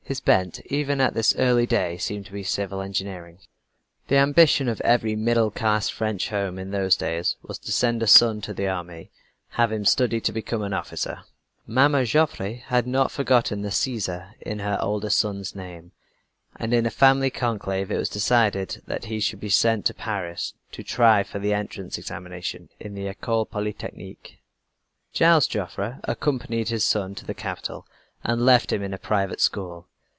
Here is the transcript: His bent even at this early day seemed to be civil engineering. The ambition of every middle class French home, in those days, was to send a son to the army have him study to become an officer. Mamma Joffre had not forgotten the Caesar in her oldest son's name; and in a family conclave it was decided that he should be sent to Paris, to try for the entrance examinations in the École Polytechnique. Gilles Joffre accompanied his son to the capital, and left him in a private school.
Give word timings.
His 0.03 0.19
bent 0.19 0.59
even 0.65 0.99
at 0.99 1.13
this 1.13 1.33
early 1.37 1.65
day 1.65 1.97
seemed 1.97 2.25
to 2.25 2.33
be 2.33 2.43
civil 2.43 2.81
engineering. 2.81 3.37
The 4.09 4.17
ambition 4.17 4.67
of 4.67 4.81
every 4.81 5.15
middle 5.15 5.49
class 5.49 5.87
French 5.87 6.27
home, 6.31 6.59
in 6.59 6.71
those 6.71 6.97
days, 6.97 7.37
was 7.41 7.57
to 7.59 7.71
send 7.71 8.03
a 8.03 8.07
son 8.07 8.41
to 8.41 8.53
the 8.53 8.67
army 8.67 9.09
have 9.51 9.71
him 9.71 9.85
study 9.85 10.19
to 10.19 10.33
become 10.33 10.63
an 10.63 10.73
officer. 10.73 11.21
Mamma 11.65 12.03
Joffre 12.03 12.55
had 12.59 12.87
not 12.87 13.09
forgotten 13.09 13.61
the 13.61 13.71
Caesar 13.71 14.35
in 14.41 14.59
her 14.59 14.77
oldest 14.81 15.17
son's 15.17 15.55
name; 15.55 15.93
and 16.57 16.73
in 16.73 16.85
a 16.85 16.89
family 16.91 17.29
conclave 17.29 17.89
it 17.89 17.95
was 17.97 18.09
decided 18.09 18.81
that 18.87 19.05
he 19.05 19.21
should 19.21 19.39
be 19.39 19.47
sent 19.47 19.85
to 19.85 19.93
Paris, 19.93 20.55
to 20.73 20.83
try 20.83 21.23
for 21.23 21.39
the 21.39 21.53
entrance 21.53 21.97
examinations 21.97 22.69
in 22.81 22.95
the 22.95 23.05
École 23.05 23.49
Polytechnique. 23.49 24.39
Gilles 25.15 25.47
Joffre 25.49 26.01
accompanied 26.03 26.67
his 26.67 26.83
son 26.83 27.15
to 27.15 27.23
the 27.25 27.33
capital, 27.33 27.87
and 28.25 28.45
left 28.45 28.73
him 28.73 28.83
in 28.83 28.93
a 28.93 28.97
private 28.97 29.39
school. 29.39 29.87